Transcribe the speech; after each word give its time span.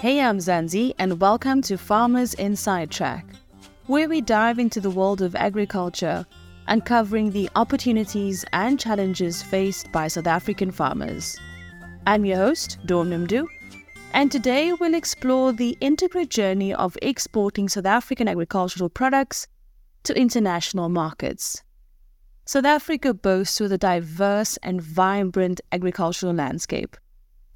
Hey, 0.00 0.20
I'm 0.20 0.38
Zanzi, 0.38 0.94
and 1.00 1.20
welcome 1.20 1.60
to 1.62 1.76
Farmers 1.76 2.32
Inside 2.34 2.88
Track, 2.88 3.26
where 3.88 4.08
we 4.08 4.20
dive 4.20 4.60
into 4.60 4.80
the 4.80 4.92
world 4.92 5.22
of 5.22 5.34
agriculture, 5.34 6.24
uncovering 6.68 7.32
the 7.32 7.50
opportunities 7.56 8.44
and 8.52 8.78
challenges 8.78 9.42
faced 9.42 9.90
by 9.90 10.06
South 10.06 10.28
African 10.28 10.70
farmers. 10.70 11.36
I'm 12.06 12.24
your 12.24 12.36
host, 12.36 12.78
Dawn 12.86 13.10
Noemdoe, 13.10 13.48
and 14.12 14.30
today 14.30 14.72
we'll 14.72 14.94
explore 14.94 15.52
the 15.52 15.76
integral 15.80 16.26
journey 16.26 16.72
of 16.72 16.96
exporting 17.02 17.68
South 17.68 17.86
African 17.86 18.28
agricultural 18.28 18.90
products 18.90 19.48
to 20.04 20.16
international 20.16 20.88
markets. 20.88 21.64
South 22.46 22.66
Africa 22.66 23.12
boasts 23.12 23.58
with 23.58 23.72
a 23.72 23.78
diverse 23.78 24.58
and 24.58 24.80
vibrant 24.80 25.60
agricultural 25.72 26.34
landscape, 26.34 26.96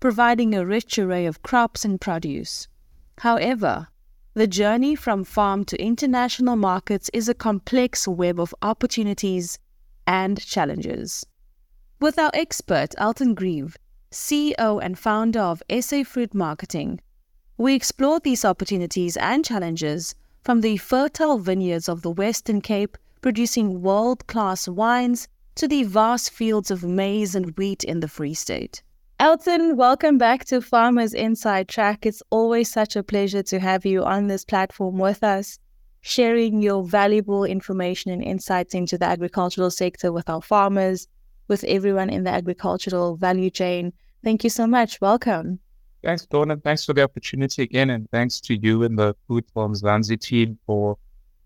providing 0.02 0.52
a 0.52 0.66
rich 0.66 0.98
array 0.98 1.26
of 1.26 1.44
crops 1.44 1.84
and 1.84 2.00
produce. 2.00 2.66
However, 3.18 3.86
the 4.34 4.48
journey 4.48 4.96
from 4.96 5.22
farm 5.22 5.64
to 5.66 5.80
international 5.80 6.56
markets 6.56 7.08
is 7.12 7.28
a 7.28 7.34
complex 7.34 8.08
web 8.08 8.40
of 8.40 8.52
opportunities 8.62 9.60
and 10.04 10.44
challenges. 10.44 11.24
With 12.00 12.18
our 12.18 12.32
expert, 12.34 12.96
Elton 12.98 13.34
Greeve, 13.34 13.76
CEO 14.10 14.82
and 14.82 14.98
founder 14.98 15.38
of 15.38 15.62
SA 15.80 16.02
Fruit 16.02 16.34
Marketing, 16.34 17.00
we 17.56 17.72
explore 17.72 18.18
these 18.18 18.44
opportunities 18.44 19.16
and 19.18 19.44
challenges 19.44 20.16
from 20.42 20.62
the 20.62 20.78
fertile 20.78 21.38
vineyards 21.38 21.88
of 21.88 22.02
the 22.02 22.10
Western 22.10 22.60
Cape 22.60 22.98
producing 23.20 23.82
world 23.82 24.26
class 24.26 24.66
wines 24.66 25.28
to 25.54 25.68
the 25.68 25.84
vast 25.84 26.32
fields 26.32 26.72
of 26.72 26.82
maize 26.82 27.36
and 27.36 27.56
wheat 27.56 27.84
in 27.84 28.00
the 28.00 28.08
Free 28.08 28.34
State. 28.34 28.82
Elton, 29.18 29.76
welcome 29.76 30.18
back 30.18 30.44
to 30.46 30.60
Farmers 30.60 31.14
Inside 31.14 31.68
Track. 31.68 32.06
It's 32.06 32.22
always 32.30 32.70
such 32.70 32.96
a 32.96 33.02
pleasure 33.02 33.42
to 33.44 33.60
have 33.60 33.86
you 33.86 34.02
on 34.02 34.26
this 34.26 34.44
platform 34.44 34.98
with 34.98 35.22
us, 35.22 35.58
sharing 36.00 36.60
your 36.60 36.82
valuable 36.84 37.44
information 37.44 38.10
and 38.10 38.22
insights 38.22 38.74
into 38.74 38.98
the 38.98 39.06
agricultural 39.06 39.70
sector 39.70 40.10
with 40.10 40.28
our 40.28 40.42
farmers, 40.42 41.06
with 41.46 41.62
everyone 41.64 42.10
in 42.10 42.24
the 42.24 42.30
agricultural 42.30 43.16
value 43.16 43.50
chain. 43.50 43.92
Thank 44.24 44.42
you 44.42 44.50
so 44.50 44.66
much. 44.66 45.00
Welcome. 45.00 45.60
Thanks, 46.02 46.26
Donna. 46.26 46.56
thanks 46.56 46.84
for 46.84 46.92
the 46.94 47.02
opportunity 47.02 47.62
again. 47.62 47.90
And 47.90 48.10
thanks 48.10 48.40
to 48.40 48.56
you 48.56 48.82
and 48.82 48.98
the 48.98 49.14
Food 49.28 49.44
for 49.54 49.68
Mzansi 49.68 50.20
team 50.20 50.58
for 50.66 50.98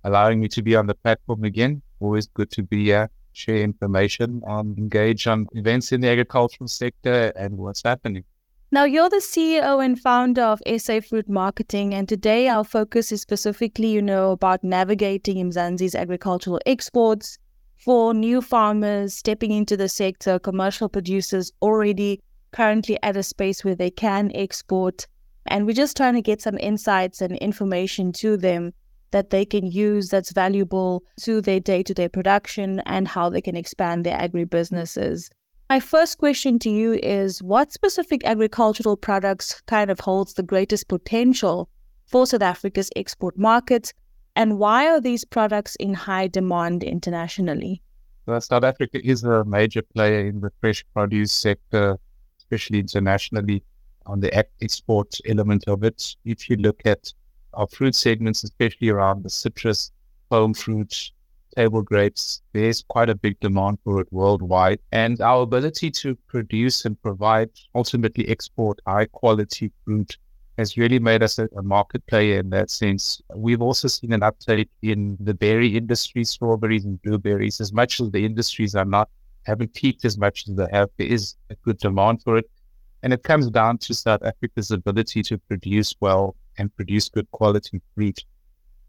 allowing 0.04 0.40
me 0.40 0.48
to 0.48 0.62
be 0.62 0.74
on 0.74 0.86
the 0.86 0.94
platform 0.94 1.44
again. 1.44 1.82
Always 2.00 2.26
good 2.26 2.50
to 2.52 2.62
be 2.62 2.84
here, 2.84 3.10
share 3.36 3.62
information, 3.62 4.42
um, 4.46 4.74
engage 4.78 5.26
on 5.26 5.46
events 5.52 5.92
in 5.92 6.00
the 6.00 6.08
agricultural 6.08 6.68
sector 6.68 7.32
and 7.36 7.58
what's 7.58 7.82
happening. 7.82 8.24
Now, 8.72 8.84
you're 8.84 9.10
the 9.10 9.16
CEO 9.16 9.84
and 9.84 9.98
founder 9.98 10.42
of 10.42 10.60
SA 10.78 11.00
Fruit 11.00 11.28
Marketing, 11.28 11.94
and 11.94 12.08
today 12.08 12.48
our 12.48 12.64
focus 12.64 13.12
is 13.12 13.20
specifically, 13.20 13.88
you 13.88 14.02
know, 14.02 14.32
about 14.32 14.64
navigating 14.64 15.36
Mzansi's 15.50 15.94
agricultural 15.94 16.60
exports 16.66 17.38
for 17.76 18.12
new 18.12 18.40
farmers 18.40 19.14
stepping 19.14 19.52
into 19.52 19.76
the 19.76 19.88
sector, 19.88 20.38
commercial 20.38 20.88
producers 20.88 21.52
already 21.62 22.20
currently 22.52 22.98
at 23.02 23.16
a 23.16 23.22
space 23.22 23.64
where 23.64 23.76
they 23.76 23.90
can 23.90 24.32
export. 24.34 25.06
And 25.46 25.66
we're 25.66 25.74
just 25.74 25.96
trying 25.96 26.14
to 26.14 26.22
get 26.22 26.42
some 26.42 26.58
insights 26.58 27.20
and 27.20 27.36
information 27.36 28.12
to 28.14 28.36
them 28.36 28.72
that 29.10 29.30
they 29.30 29.44
can 29.44 29.66
use 29.66 30.08
that's 30.08 30.32
valuable 30.32 31.02
to 31.20 31.40
their 31.40 31.60
day 31.60 31.82
to 31.82 31.94
day 31.94 32.08
production 32.08 32.80
and 32.86 33.08
how 33.08 33.30
they 33.30 33.40
can 33.40 33.56
expand 33.56 34.04
their 34.04 34.16
agri 34.16 34.44
businesses. 34.44 35.30
My 35.68 35.80
first 35.80 36.18
question 36.18 36.58
to 36.60 36.70
you 36.70 36.92
is 37.02 37.42
what 37.42 37.72
specific 37.72 38.24
agricultural 38.24 38.96
products 38.96 39.60
kind 39.66 39.90
of 39.90 39.98
holds 39.98 40.34
the 40.34 40.44
greatest 40.44 40.86
potential 40.86 41.68
for 42.06 42.24
South 42.26 42.42
Africa's 42.42 42.90
export 42.94 43.36
markets, 43.36 43.92
and 44.36 44.58
why 44.58 44.86
are 44.88 45.00
these 45.00 45.24
products 45.24 45.74
in 45.76 45.92
high 45.92 46.28
demand 46.28 46.84
internationally? 46.84 47.82
Well, 48.26 48.40
South 48.40 48.64
Africa 48.64 49.00
is 49.04 49.24
a 49.24 49.44
major 49.44 49.82
player 49.82 50.26
in 50.26 50.40
the 50.40 50.50
fresh 50.60 50.84
produce 50.92 51.32
sector, 51.32 51.98
especially 52.38 52.78
internationally 52.78 53.62
on 54.06 54.20
the 54.20 54.32
export 54.62 55.16
element 55.26 55.64
of 55.66 55.82
it. 55.82 56.14
If 56.24 56.48
you 56.48 56.56
look 56.56 56.80
at 56.84 57.12
our 57.56 57.66
fruit 57.66 57.94
segments, 57.94 58.44
especially 58.44 58.90
around 58.90 59.24
the 59.24 59.30
citrus, 59.30 59.90
pome 60.30 60.54
fruit, 60.54 61.10
table 61.56 61.82
grapes, 61.82 62.42
there's 62.52 62.84
quite 62.88 63.08
a 63.08 63.14
big 63.14 63.40
demand 63.40 63.78
for 63.82 64.00
it 64.00 64.12
worldwide. 64.12 64.78
And 64.92 65.20
our 65.20 65.42
ability 65.42 65.90
to 66.02 66.14
produce 66.28 66.84
and 66.84 67.00
provide, 67.00 67.50
ultimately 67.74 68.28
export 68.28 68.78
high 68.86 69.06
quality 69.06 69.72
fruit 69.84 70.16
has 70.58 70.76
really 70.76 70.98
made 70.98 71.22
us 71.22 71.38
a, 71.38 71.48
a, 71.56 71.62
market 71.62 72.06
player 72.06 72.38
in 72.38 72.50
that 72.50 72.70
sense. 72.70 73.20
We've 73.34 73.60
also 73.60 73.88
seen 73.88 74.12
an 74.12 74.22
uptake 74.22 74.70
in 74.82 75.16
the 75.20 75.34
berry 75.34 75.76
industry, 75.76 76.24
strawberries 76.24 76.84
and 76.84 77.00
blueberries. 77.02 77.60
As 77.60 77.72
much 77.72 78.00
as 78.00 78.10
the 78.10 78.24
industries 78.24 78.74
are 78.74 78.84
not 78.84 79.10
haven't 79.44 79.74
peaked 79.74 80.04
as 80.04 80.18
much 80.18 80.48
as 80.48 80.56
they 80.56 80.66
have, 80.72 80.90
there 80.96 81.06
is 81.06 81.36
a 81.50 81.54
good 81.56 81.78
demand 81.78 82.22
for 82.22 82.38
it. 82.38 82.50
And 83.06 83.12
it 83.12 83.22
comes 83.22 83.48
down 83.50 83.78
to 83.78 83.94
South 83.94 84.24
Africa's 84.24 84.72
ability 84.72 85.22
to 85.22 85.38
produce 85.38 85.94
well 86.00 86.34
and 86.58 86.74
produce 86.74 87.08
good 87.08 87.30
quality 87.30 87.80
fruit. 87.94 88.24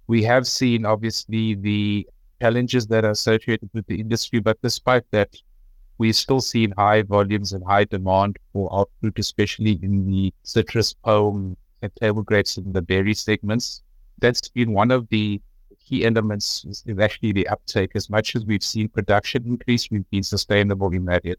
We 0.08 0.24
have 0.24 0.48
seen 0.48 0.88
obviously 0.88 1.54
the 1.54 2.08
challenges 2.42 2.88
that 2.88 3.06
are 3.06 3.12
associated 3.12 3.70
with 3.76 3.86
the 3.86 4.00
industry, 4.00 4.40
but 4.40 4.60
despite 4.64 5.04
that, 5.12 5.36
we've 6.00 6.16
still 6.16 6.42
seen 6.42 6.74
high 6.76 7.04
volumes 7.04 7.54
and 7.54 7.64
high 7.64 7.84
demand 7.84 8.38
for 8.54 8.74
our 8.74 8.88
fruit, 9.00 9.20
especially 9.20 9.78
in 9.84 10.10
the 10.10 10.34
citrus, 10.42 10.94
pome, 10.94 11.56
and 11.84 11.96
table 11.98 12.24
grapes 12.24 12.58
in 12.58 12.74
the 12.74 12.82
berry 12.82 13.14
segments. 13.14 13.84
That's 14.18 14.50
been 14.50 14.74
one 14.74 14.90
of 14.90 15.08
the 15.10 15.40
key 15.86 16.06
elements 16.06 16.66
is 16.66 16.84
actually 17.00 17.34
the 17.34 17.48
uptake. 17.50 17.92
As 17.94 18.10
much 18.10 18.36
as 18.36 18.48
we've 18.48 18.64
seen 18.64 18.90
production 18.90 19.46
increase, 19.46 19.92
we've 19.92 20.10
been 20.10 20.24
sustainable 20.24 20.92
in 20.92 21.06
that 21.06 21.22
area. 21.24 21.36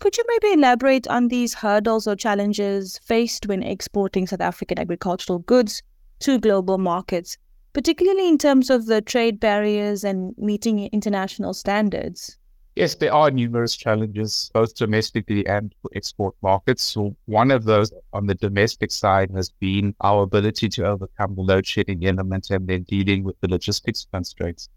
Could 0.00 0.16
you 0.16 0.24
maybe 0.28 0.54
elaborate 0.54 1.06
on 1.08 1.28
these 1.28 1.52
hurdles 1.52 2.06
or 2.06 2.16
challenges 2.16 2.96
faced 3.04 3.46
when 3.46 3.62
exporting 3.62 4.26
South 4.26 4.40
African 4.40 4.78
agricultural 4.78 5.40
goods 5.40 5.82
to 6.20 6.38
global 6.38 6.78
markets, 6.78 7.36
particularly 7.74 8.26
in 8.26 8.38
terms 8.38 8.70
of 8.70 8.86
the 8.86 9.02
trade 9.02 9.38
barriers 9.38 10.02
and 10.02 10.34
meeting 10.38 10.86
international 10.86 11.52
standards? 11.52 12.38
Yes, 12.76 12.94
there 12.94 13.12
are 13.12 13.30
numerous 13.30 13.76
challenges, 13.76 14.50
both 14.54 14.74
domestically 14.74 15.46
and 15.46 15.74
for 15.82 15.90
export 15.94 16.34
markets. 16.40 16.82
So, 16.82 17.14
one 17.26 17.50
of 17.50 17.64
those 17.64 17.92
on 18.14 18.26
the 18.26 18.36
domestic 18.36 18.90
side 18.90 19.30
has 19.32 19.50
been 19.50 19.94
our 20.00 20.22
ability 20.22 20.70
to 20.70 20.86
overcome 20.86 21.34
the 21.34 21.42
load 21.42 21.66
shedding 21.66 22.06
element 22.06 22.48
and 22.48 22.66
then 22.66 22.84
dealing 22.84 23.22
with 23.22 23.38
the 23.42 23.48
logistics 23.48 24.06
constraints. 24.10 24.70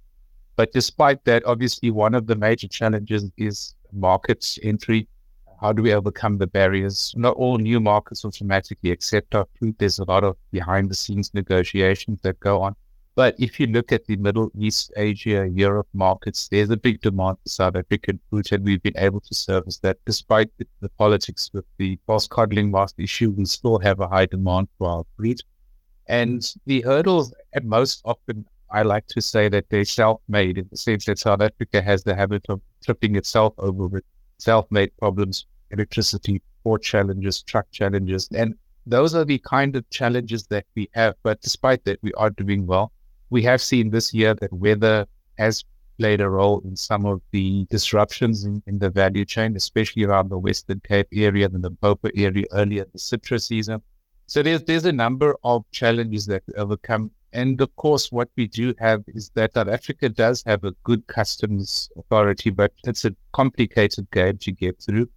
But 0.57 0.73
despite 0.73 1.23
that, 1.23 1.45
obviously, 1.45 1.91
one 1.91 2.13
of 2.13 2.27
the 2.27 2.35
major 2.35 2.67
challenges 2.67 3.31
is 3.37 3.73
market 3.93 4.57
entry. 4.63 5.07
How 5.61 5.71
do 5.71 5.81
we 5.81 5.93
overcome 5.93 6.37
the 6.37 6.47
barriers? 6.47 7.13
Not 7.15 7.35
all 7.37 7.57
new 7.57 7.79
markets 7.79 8.25
automatically 8.25 8.91
accept 8.91 9.33
our 9.35 9.47
fruit. 9.57 9.75
There's 9.77 9.99
a 9.99 10.03
lot 10.03 10.23
of 10.23 10.35
behind 10.51 10.89
the 10.89 10.95
scenes 10.95 11.33
negotiations 11.33 12.19
that 12.23 12.39
go 12.39 12.61
on. 12.61 12.75
But 13.15 13.35
if 13.39 13.59
you 13.59 13.67
look 13.67 13.91
at 13.91 14.05
the 14.05 14.15
Middle 14.15 14.51
East, 14.57 14.91
Asia, 14.97 15.47
Europe 15.47 15.87
markets, 15.93 16.47
there's 16.49 16.71
a 16.71 16.77
big 16.77 16.99
demand 17.01 17.37
for 17.43 17.49
South 17.49 17.75
African 17.75 18.19
fruit, 18.29 18.51
and 18.51 18.65
we've 18.65 18.81
been 18.81 18.97
able 18.97 19.21
to 19.21 19.35
service 19.35 19.77
that. 19.79 19.97
Despite 20.05 20.49
the, 20.57 20.65
the 20.81 20.89
politics 20.89 21.51
with 21.53 21.65
the 21.77 21.99
false 22.07 22.27
codling 22.27 22.71
moth 22.71 22.93
issue, 22.97 23.29
we 23.29 23.45
still 23.45 23.77
have 23.79 23.99
a 23.99 24.07
high 24.07 24.25
demand 24.25 24.67
for 24.79 24.89
our 24.89 25.03
fruit. 25.15 25.41
And 26.07 26.43
the 26.65 26.81
hurdles, 26.81 27.33
at 27.53 27.63
most 27.63 28.01
often, 28.03 28.45
I 28.73 28.81
like 28.81 29.07
to 29.07 29.21
say 29.21 29.47
that 29.49 29.69
they're 29.69 29.85
self-made 29.85 30.57
in 30.57 30.67
the 30.69 30.77
sense 30.77 31.05
that 31.05 31.19
South 31.19 31.41
Africa 31.41 31.81
has 31.81 32.03
the 32.03 32.15
habit 32.15 32.45
of 32.49 32.59
tripping 32.83 33.15
itself 33.15 33.53
over 33.57 33.87
with 33.87 34.03
self-made 34.39 34.91
problems, 34.97 35.45
electricity, 35.71 36.41
port 36.63 36.83
challenges, 36.83 37.43
truck 37.43 37.67
challenges, 37.71 38.27
and 38.35 38.55
those 38.85 39.15
are 39.15 39.23
the 39.23 39.39
kind 39.39 39.77
of 39.77 39.89
challenges 39.89 40.45
that 40.47 40.65
we 40.75 40.89
have. 40.93 41.15
But 41.23 41.39
despite 41.41 41.85
that, 41.85 41.99
we 42.01 42.11
are 42.15 42.29
doing 42.29 42.65
well 42.65 42.91
we 43.33 43.41
have 43.41 43.63
seen 43.63 43.89
this 43.89 44.13
year 44.13 44.35
that 44.35 44.53
weather 44.53 45.07
has 45.39 45.63
played 45.97 46.21
a 46.21 46.29
role 46.29 46.61
in 46.65 46.75
some 46.75 47.03
of 47.03 47.19
the 47.31 47.65
disruptions 47.71 48.43
in, 48.43 48.61
in 48.67 48.77
the 48.77 48.91
value 48.91 49.25
chain, 49.25 49.55
especially 49.55 50.03
around 50.03 50.29
the 50.29 50.37
Western 50.37 50.79
Cape 50.81 51.07
area 51.11 51.45
and 51.47 51.55
the 51.55 51.69
Limpopo 51.69 52.09
area 52.15 52.45
earlier 52.51 52.83
in 52.83 52.89
the 52.93 52.99
citrus 52.99 53.47
season. 53.47 53.81
So 54.27 54.43
there's 54.43 54.63
there's 54.63 54.85
a 54.85 54.91
number 54.91 55.35
of 55.43 55.65
challenges 55.71 56.27
that 56.27 56.43
we 56.47 56.53
overcome. 56.53 57.09
And 57.33 57.59
of 57.61 57.75
course, 57.77 58.11
what 58.11 58.29
we 58.37 58.47
do 58.47 58.75
have 58.77 59.03
is 59.07 59.31
that 59.33 59.55
South 59.55 59.67
Africa 59.67 60.07
does 60.07 60.43
have 60.45 60.63
a 60.63 60.71
good 60.83 61.05
customs 61.07 61.89
authority, 61.97 62.51
but 62.51 62.71
it's 62.85 63.05
a 63.05 63.15
complicated 63.31 64.09
game 64.11 64.37
to 64.37 64.51
get 64.51 64.79
through. 64.79 65.09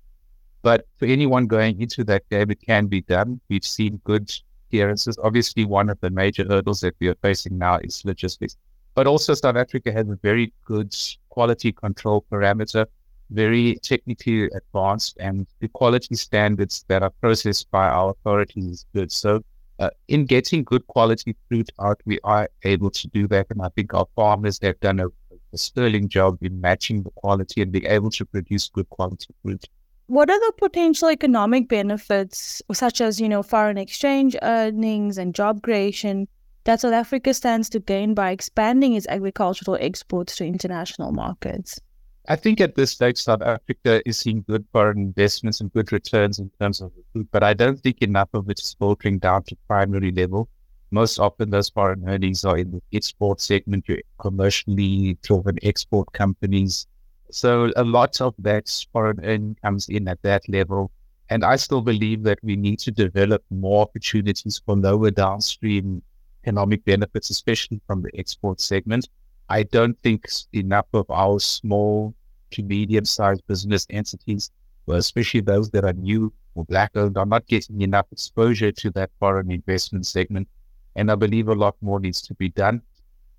But 0.62 0.86
for 0.96 1.04
anyone 1.04 1.46
going 1.46 1.80
into 1.80 2.04
that 2.04 2.28
game, 2.30 2.50
it 2.50 2.60
can 2.62 2.86
be 2.86 3.02
done. 3.02 3.38
We've 3.50 3.64
seen 3.64 4.00
good 4.04 4.32
clearances. 4.70 5.18
Obviously, 5.22 5.66
one 5.66 5.90
of 5.90 6.00
the 6.00 6.08
major 6.10 6.46
hurdles 6.48 6.80
that 6.80 6.96
we 7.00 7.08
are 7.08 7.16
facing 7.16 7.58
now 7.58 7.78
is 7.78 8.02
logistics. 8.04 8.56
But 8.94 9.06
also, 9.06 9.34
South 9.34 9.56
Africa 9.56 9.92
has 9.92 10.08
a 10.08 10.18
very 10.22 10.54
good 10.64 10.96
quality 11.28 11.70
control 11.70 12.24
parameter, 12.32 12.86
very 13.28 13.76
technically 13.82 14.44
advanced, 14.46 15.18
and 15.20 15.46
the 15.60 15.68
quality 15.68 16.14
standards 16.14 16.86
that 16.88 17.02
are 17.02 17.12
processed 17.20 17.70
by 17.70 17.86
our 17.88 18.10
authorities 18.10 18.64
is 18.64 18.86
good. 18.94 19.12
So 19.12 19.44
Uh, 19.78 19.90
in 20.08 20.24
getting 20.24 20.64
good 20.64 20.86
quality 20.86 21.36
fruit 21.48 21.68
out, 21.80 22.00
we 22.06 22.18
are 22.24 22.48
able 22.64 22.90
to 22.90 23.08
do 23.08 23.28
that. 23.28 23.46
And 23.50 23.60
I 23.60 23.68
think 23.68 23.92
our 23.92 24.06
farmers 24.16 24.58
have 24.62 24.80
done 24.80 25.00
a, 25.00 25.08
a 25.52 25.58
sterling 25.58 26.08
job 26.08 26.38
in 26.42 26.60
matching 26.60 27.02
the 27.02 27.10
quality 27.10 27.60
and 27.60 27.70
being 27.70 27.86
able 27.86 28.10
to 28.10 28.24
produce 28.24 28.68
good 28.68 28.88
quality 28.88 29.34
fruit. 29.42 29.68
What 30.06 30.30
are 30.30 30.38
the 30.38 30.52
potential 30.58 31.10
economic 31.10 31.68
benefits, 31.68 32.62
such 32.72 33.00
as, 33.00 33.20
you 33.20 33.28
know, 33.28 33.42
foreign 33.42 33.76
exchange 33.76 34.36
earnings 34.42 35.18
and 35.18 35.34
job 35.34 35.62
creation, 35.62 36.28
that 36.64 36.80
South 36.80 36.92
Africa 36.94 37.34
stands 37.34 37.68
to 37.70 37.80
gain 37.80 38.14
by 38.14 38.30
expanding 38.30 38.94
its 38.94 39.06
agricultural 39.08 39.76
exports 39.80 40.36
to 40.36 40.44
international 40.44 41.12
markets? 41.12 41.80
I 42.28 42.34
think 42.36 42.60
at 42.60 42.74
this 42.74 42.90
stage, 42.90 43.18
South 43.18 43.42
Africa 43.42 44.02
is 44.04 44.18
seeing 44.18 44.44
good 44.48 44.64
foreign 44.72 44.98
investments 44.98 45.60
and 45.60 45.72
good 45.72 45.92
returns 45.92 46.40
in 46.40 46.50
terms 46.60 46.80
of 46.80 46.90
food, 47.12 47.28
but 47.30 47.44
I 47.44 47.54
don't 47.54 47.78
think 47.78 48.02
enough 48.02 48.30
of 48.34 48.50
it 48.50 48.58
is 48.58 48.74
filtering 48.78 49.18
down 49.18 49.44
to 49.44 49.56
primary 49.68 50.10
level. 50.10 50.48
Most 50.90 51.20
often, 51.20 51.50
those 51.50 51.68
foreign 51.68 52.08
earnings 52.08 52.44
are 52.44 52.58
in 52.58 52.72
the 52.72 52.82
export 52.92 53.40
segment, 53.40 53.88
your 53.88 53.98
commercially 54.18 55.18
driven 55.22 55.56
export 55.62 56.12
companies. 56.12 56.86
So 57.30 57.72
a 57.76 57.84
lot 57.84 58.20
of 58.20 58.34
that 58.38 58.68
foreign 58.92 59.24
earning 59.24 59.56
comes 59.62 59.88
in 59.88 60.08
at 60.08 60.22
that 60.22 60.48
level. 60.48 60.90
And 61.30 61.44
I 61.44 61.56
still 61.56 61.80
believe 61.80 62.22
that 62.24 62.38
we 62.42 62.56
need 62.56 62.78
to 62.80 62.90
develop 62.90 63.44
more 63.50 63.82
opportunities 63.82 64.60
for 64.64 64.76
lower 64.76 65.10
downstream 65.10 66.02
economic 66.42 66.84
benefits, 66.84 67.30
especially 67.30 67.80
from 67.86 68.02
the 68.02 68.10
export 68.16 68.60
segment. 68.60 69.08
I 69.48 69.62
don't 69.62 69.98
think 70.02 70.26
enough 70.52 70.86
of 70.92 71.08
our 71.10 71.38
small 71.38 72.14
to 72.52 72.62
medium 72.62 73.04
sized 73.04 73.46
business 73.46 73.86
entities, 73.90 74.50
especially 74.88 75.40
those 75.40 75.70
that 75.70 75.84
are 75.84 75.92
new 75.92 76.32
or 76.54 76.64
black 76.64 76.96
owned, 76.96 77.16
are 77.16 77.26
not 77.26 77.46
getting 77.46 77.80
enough 77.80 78.06
exposure 78.10 78.72
to 78.72 78.90
that 78.92 79.10
foreign 79.20 79.50
investment 79.50 80.06
segment. 80.06 80.48
And 80.96 81.10
I 81.10 81.14
believe 81.14 81.48
a 81.48 81.54
lot 81.54 81.76
more 81.80 82.00
needs 82.00 82.22
to 82.22 82.34
be 82.34 82.48
done. 82.48 82.82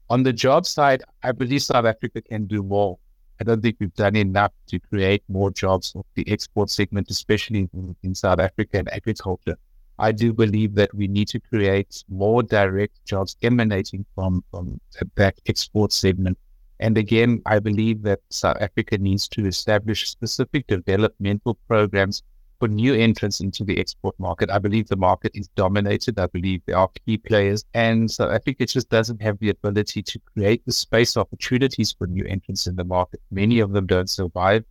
On 0.09 0.24
the 0.24 0.31
job 0.31 0.65
side, 0.65 1.04
I 1.24 1.31
believe 1.33 1.63
South 1.63 1.86
Africa 1.86 2.21
can 2.21 2.45
do 2.45 2.63
more. 2.63 2.98
I 3.42 3.44
don't 3.44 3.62
think 3.62 3.77
we've 3.80 3.94
done 3.94 4.15
enough 4.15 4.51
to 4.68 4.80
create 4.80 5.24
more 5.27 5.51
jobs 5.51 5.92
for 5.92 6.06
the 6.15 6.30
export 6.31 6.69
segment, 6.69 7.10
especially 7.12 7.69
in, 7.74 7.95
in 8.03 8.15
South 8.15 8.39
Africa 8.39 8.80
and 8.80 8.94
agriculture. 8.94 9.57
I 10.00 10.12
do 10.12 10.34
believe 10.34 10.76
that 10.76 10.94
we 10.94 11.08
need 11.08 11.28
to 11.30 11.40
create 11.40 12.04
more 12.10 12.44
direct 12.44 13.04
jobs 13.06 13.36
emanating 13.42 14.06
from, 14.16 14.44
from 14.52 14.80
that 15.16 15.40
export 15.48 15.92
segment. 15.92 16.38
And 16.80 16.98
again, 16.98 17.42
I 17.46 17.60
believe 17.60 18.04
that 18.04 18.20
South 18.30 18.58
Africa 18.62 18.98
needs 18.98 19.28
to 19.30 19.48
establish 19.48 20.08
specific 20.08 20.68
developmental 20.68 21.56
programs 21.68 22.22
for 22.60 22.68
new 22.68 22.94
entrants 22.94 23.40
into 23.40 23.64
the 23.64 23.80
export 23.80 24.20
market. 24.20 24.50
I 24.50 24.60
believe 24.60 24.88
the 24.88 24.96
market 24.96 25.32
is 25.36 25.48
dominated. 25.50 26.20
I 26.20 26.28
believe 26.28 26.62
there 26.66 26.78
are 26.78 26.90
key 27.06 27.18
players. 27.18 27.66
And 27.74 28.10
South 28.10 28.32
Africa 28.32 28.66
just 28.66 28.90
doesn't 28.90 29.22
have 29.22 29.40
the 29.40 29.50
ability 29.50 30.04
to 30.04 30.20
create 30.34 30.66
the 30.66 30.72
space 30.72 31.18
opportunities 31.18 31.92
for 31.92 32.08
new 32.08 32.26
entrants 32.26 32.68
in 32.68 32.76
the 32.76 32.84
market. 32.84 33.22
Many 33.32 33.60
of 33.60 33.72
them 33.72 33.88
don't 33.88 34.10
survive 34.10 34.64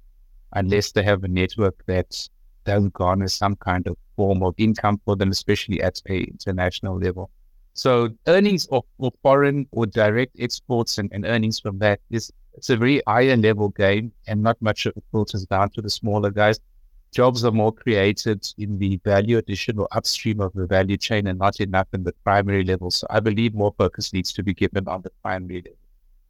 unless 0.52 0.93
they 0.93 1.02
have 1.02 1.25
a 1.25 1.28
network 1.28 1.84
that 1.87 2.28
does 2.66 2.88
garner 2.88 3.28
some 3.28 3.56
kind 3.56 3.86
of 3.86 3.96
form 4.16 4.42
of 4.42 4.54
income 4.58 5.00
for 5.04 5.16
them, 5.16 5.30
especially 5.30 5.80
at 5.80 6.02
a 6.08 6.24
international 6.24 6.98
level. 6.98 7.30
So 7.72 8.08
earnings 8.26 8.66
of, 8.66 8.84
of 9.00 9.12
foreign 9.22 9.66
or 9.70 9.86
direct 9.86 10.36
exports 10.38 10.98
and, 10.98 11.10
and 11.12 11.24
earnings 11.24 11.60
from 11.60 11.78
that 11.78 12.00
is 12.10 12.32
it's 12.54 12.70
a 12.70 12.76
very 12.76 13.02
higher 13.06 13.36
level 13.36 13.68
game 13.68 14.12
and 14.26 14.42
not 14.42 14.56
much 14.60 14.86
of 14.86 14.96
it 14.96 15.04
filters 15.12 15.44
down 15.44 15.70
to 15.70 15.82
the 15.82 15.90
smaller 15.90 16.30
guys. 16.30 16.58
Jobs 17.12 17.44
are 17.44 17.52
more 17.52 17.72
created 17.72 18.46
in 18.58 18.78
the 18.78 18.98
value 19.04 19.38
addition 19.38 19.78
or 19.78 19.88
upstream 19.92 20.40
of 20.40 20.52
the 20.54 20.66
value 20.66 20.96
chain 20.96 21.26
and 21.26 21.38
not 21.38 21.60
enough 21.60 21.86
in 21.92 22.02
the 22.02 22.12
primary 22.24 22.64
level. 22.64 22.90
So 22.90 23.06
I 23.10 23.20
believe 23.20 23.54
more 23.54 23.74
focus 23.76 24.12
needs 24.12 24.32
to 24.34 24.42
be 24.42 24.54
given 24.54 24.88
on 24.88 25.02
the 25.02 25.10
primary 25.22 25.62
level. 25.62 25.78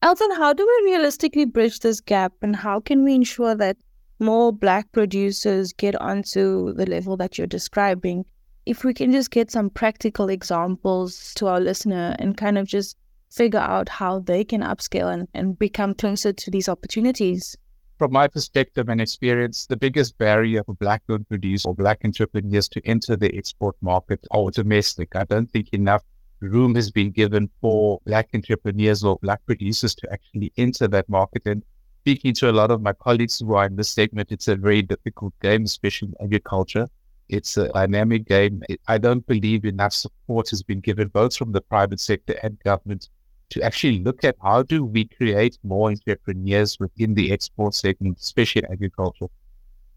Elton, 0.02 0.32
how 0.32 0.52
do 0.52 0.64
we 0.66 0.90
realistically 0.90 1.44
bridge 1.44 1.80
this 1.80 2.00
gap 2.00 2.32
and 2.42 2.54
how 2.54 2.80
can 2.80 3.04
we 3.04 3.14
ensure 3.14 3.54
that 3.54 3.76
more 4.18 4.52
black 4.52 4.90
producers 4.92 5.72
get 5.72 5.94
onto 6.00 6.72
the 6.74 6.86
level 6.86 7.16
that 7.16 7.36
you're 7.36 7.46
describing 7.46 8.24
if 8.64 8.82
we 8.82 8.92
can 8.92 9.12
just 9.12 9.30
get 9.30 9.50
some 9.50 9.70
practical 9.70 10.28
examples 10.28 11.32
to 11.34 11.46
our 11.46 11.60
listener 11.60 12.16
and 12.18 12.36
kind 12.36 12.58
of 12.58 12.66
just 12.66 12.96
figure 13.30 13.60
out 13.60 13.88
how 13.88 14.18
they 14.18 14.42
can 14.42 14.60
upscale 14.60 15.12
and, 15.12 15.28
and 15.34 15.58
become 15.58 15.94
closer 15.94 16.32
to 16.32 16.50
these 16.50 16.68
opportunities 16.68 17.56
from 17.98 18.12
my 18.12 18.28
perspective 18.28 18.88
and 18.88 19.00
experience, 19.00 19.66
the 19.66 19.76
biggest 19.76 20.18
barrier 20.18 20.62
for 20.64 20.74
black 20.74 21.02
owned 21.08 21.28
producers 21.28 21.64
or 21.64 21.74
black 21.74 22.00
entrepreneurs 22.04 22.68
to 22.68 22.86
enter 22.86 23.16
the 23.16 23.34
export 23.34 23.74
market 23.80 24.20
or 24.30 24.50
domestic. 24.50 25.16
I 25.16 25.24
don't 25.24 25.50
think 25.50 25.70
enough 25.72 26.02
room 26.40 26.74
has 26.74 26.90
been 26.90 27.10
given 27.10 27.48
for 27.60 28.00
black 28.04 28.28
entrepreneurs 28.34 29.02
or 29.02 29.18
black 29.22 29.40
producers 29.46 29.94
to 29.94 30.12
actually 30.12 30.52
enter 30.58 30.86
that 30.88 31.08
market. 31.08 31.46
And 31.46 31.62
speaking 32.06 32.32
to 32.32 32.48
a 32.48 32.52
lot 32.52 32.70
of 32.70 32.80
my 32.80 32.92
colleagues 32.92 33.40
who 33.40 33.52
are 33.56 33.66
in 33.66 33.74
this 33.74 33.90
segment, 33.90 34.30
it's 34.30 34.46
a 34.46 34.54
very 34.54 34.80
difficult 34.80 35.34
game, 35.42 35.64
especially 35.64 36.06
in 36.06 36.24
agriculture. 36.24 36.86
It's 37.28 37.56
a 37.56 37.68
dynamic 37.70 38.28
game. 38.28 38.62
I 38.86 38.96
don't 38.98 39.26
believe 39.26 39.64
enough 39.64 39.92
support 39.92 40.48
has 40.50 40.62
been 40.62 40.78
given 40.78 41.08
both 41.08 41.36
from 41.36 41.50
the 41.50 41.60
private 41.60 41.98
sector 41.98 42.38
and 42.44 42.62
government 42.62 43.08
to 43.50 43.60
actually 43.60 44.04
look 44.04 44.22
at 44.22 44.36
how 44.40 44.62
do 44.62 44.84
we 44.84 45.06
create 45.06 45.58
more 45.64 45.90
entrepreneurs 45.90 46.78
within 46.78 47.12
the 47.14 47.32
export 47.32 47.74
segment, 47.74 48.20
especially 48.20 48.62
in 48.62 48.72
agriculture. 48.72 49.26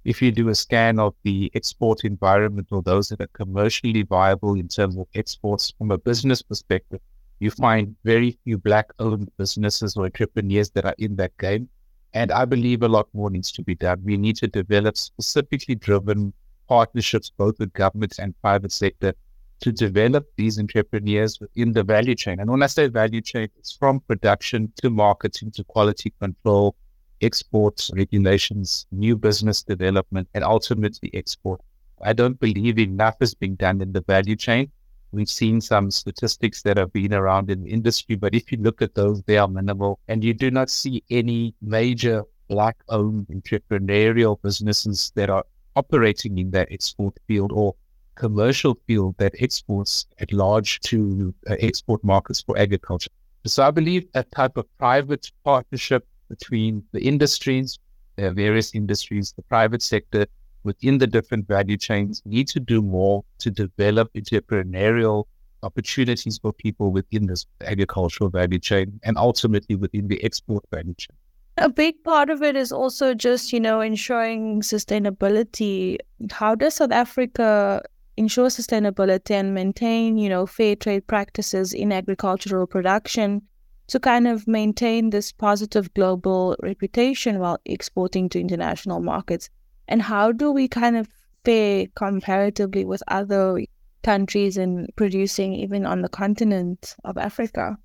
If 0.04 0.20
you 0.20 0.32
do 0.32 0.50
a 0.50 0.56
scan 0.56 0.98
of 0.98 1.14
the 1.22 1.52
export 1.54 2.06
environment 2.06 2.70
or 2.72 2.82
those 2.82 3.10
that 3.10 3.22
are 3.22 3.34
commercially 3.34 4.02
viable 4.02 4.56
in 4.56 4.68
terms 4.68 4.98
of 4.98 5.06
exports 5.14 5.72
from 5.78 5.92
a 5.92 6.00
business 6.00 6.42
perspective, 6.42 7.02
you 7.40 7.52
find 7.52 7.96
very 8.04 8.32
few 8.44 8.58
black 8.58 8.90
owned 8.98 9.30
businesses 9.38 9.96
or 9.96 10.06
entrepreneurs 10.06 10.72
that 10.72 10.86
are 10.86 10.96
in 10.98 11.16
that 11.18 11.38
game. 11.38 11.70
And 12.14 12.32
I 12.32 12.46
believe 12.46 12.82
a 12.82 12.88
lot 12.88 13.08
more 13.14 13.30
needs 13.30 13.52
to 13.54 13.62
be 13.62 13.76
done. 13.76 14.02
We 14.04 14.18
need 14.18 14.36
to 14.38 14.48
develop 14.48 14.98
specifically 14.98 15.76
driven 15.76 16.34
partnerships, 16.68 17.32
both 17.36 17.60
with 17.60 17.72
governments 17.74 18.20
and 18.20 18.40
private 18.42 18.72
sector, 18.72 19.14
to 19.62 19.72
develop 19.72 20.26
these 20.38 20.58
entrepreneurs 20.58 21.40
within 21.40 21.74
the 21.74 21.84
value 21.84 22.16
chain. 22.16 22.40
And 22.40 22.50
when 22.50 22.64
I 22.64 22.68
say 22.68 22.88
value 22.88 23.22
chain, 23.22 23.50
it's 23.58 23.74
from 23.74 24.00
production 24.00 24.72
to 24.82 24.90
marketing 24.90 25.52
to 25.52 25.64
quality 25.66 26.14
control, 26.20 26.76
exports, 27.22 27.92
regulations, 27.94 28.86
new 28.92 29.18
business 29.18 29.62
development, 29.62 30.30
and 30.34 30.44
ultimately 30.44 31.12
export. 31.14 31.62
I 32.02 32.14
don't 32.14 32.40
believe 32.40 32.80
enough 32.80 33.18
is 33.20 33.34
being 33.34 33.56
done 33.56 33.82
in 33.82 33.92
the 33.92 34.02
value 34.02 34.38
chain. 34.38 34.72
We've 35.12 35.30
seen 35.30 35.60
some 35.62 35.90
statistics 35.92 36.62
that 36.64 36.78
have 36.78 36.94
been 36.94 37.14
around 37.14 37.50
in 37.50 37.64
the 37.64 37.72
industry, 37.72 38.16
but 38.16 38.36
if 38.36 38.52
you 38.52 38.60
look 38.60 38.82
at 38.82 38.96
those, 38.96 39.24
they 39.24 39.38
are 39.38 39.48
minimal. 39.48 40.00
And 40.08 40.24
you 40.24 40.34
do 40.34 40.52
not 40.52 40.70
see 40.70 41.04
any 41.10 41.56
major 41.62 42.24
black 42.48 42.78
owned 42.90 43.28
entrepreneurial 43.28 44.42
businesses 44.42 45.12
that 45.16 45.30
are 45.30 45.46
operating 45.76 46.38
in 46.38 46.52
that 46.52 46.68
export 46.72 47.18
field 47.28 47.52
or 47.52 47.76
commercial 48.16 48.78
field 48.86 49.16
that 49.18 49.34
exports 49.40 50.06
at 50.20 50.32
large 50.34 50.80
to 50.82 51.34
uh, 51.50 51.56
export 51.60 52.04
markets 52.04 52.42
for 52.42 52.58
agriculture. 52.58 53.10
So 53.46 53.64
I 53.64 53.72
believe 53.72 54.08
a 54.14 54.24
type 54.24 54.58
of 54.58 54.66
private 54.78 55.32
partnership 55.44 56.06
between 56.28 56.84
the 56.92 57.02
industries, 57.02 57.80
various 58.18 58.76
industries, 58.76 59.32
the 59.32 59.42
private 59.44 59.82
sector, 59.82 60.28
within 60.64 60.98
the 60.98 61.08
different 61.08 61.48
value 61.48 61.78
chains 61.78 62.22
need 62.26 62.48
to 62.50 62.60
do 62.60 62.82
more 62.82 63.24
to 63.40 63.50
develop 63.52 64.12
entrepreneurial 64.14 65.26
opportunities 65.64 66.38
for 66.38 66.54
people 66.54 66.92
within 66.92 67.28
this 67.28 67.46
agricultural 67.62 68.30
value 68.30 68.60
chain 68.60 69.00
and 69.04 69.18
ultimately 69.18 69.76
within 69.76 70.08
the 70.08 70.24
export 70.24 70.64
value 70.72 70.94
chain. 70.98 71.16
A 71.58 71.70
big 71.70 72.02
part 72.04 72.30
of 72.30 72.42
it 72.42 72.56
is 72.56 72.72
also 72.72 73.14
just, 73.14 73.52
you 73.52 73.60
know, 73.60 73.82
ensuring 73.82 74.62
sustainability. 74.62 75.98
How 76.32 76.56
does 76.56 76.76
South 76.76 76.92
Africa 76.92 77.82
ensure 78.16 78.48
sustainability 78.48 79.32
and 79.32 79.54
maintain, 79.54 80.18
you 80.18 80.30
know, 80.30 80.46
fair 80.46 80.76
trade 80.76 81.06
practices 81.08 81.74
in 81.74 81.92
agricultural 81.92 82.66
production 82.66 83.42
to 83.88 84.00
kind 84.00 84.28
of 84.28 84.48
maintain 84.48 85.10
this 85.10 85.32
positive 85.32 85.94
global 85.94 86.56
reputation 86.62 87.40
while 87.40 87.60
exporting 87.66 88.30
to 88.30 88.40
international 88.40 89.02
markets? 89.02 89.50
And 89.90 90.02
how 90.02 90.32
do 90.32 90.52
we 90.52 90.68
kind 90.68 90.96
of 90.96 91.10
fare 91.44 91.88
comparatively 91.96 92.86
with 92.86 93.04
other 93.08 93.66
countries 94.04 94.56
in 94.56 94.88
producing 94.96 95.54
even 95.54 95.86
on 95.86 96.02
the 96.02 96.10
continent 96.10 96.96
of 97.04 97.18
Africa? 97.18 97.78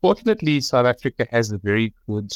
Fortunately, 0.00 0.60
South 0.60 0.86
Africa 0.86 1.26
has 1.30 1.52
a 1.52 1.58
very 1.58 1.94
good 2.08 2.32